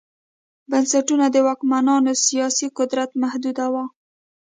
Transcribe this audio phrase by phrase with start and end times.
[0.69, 3.83] بنسټونه د واکمنانو سیاسي قدرت محدوداوه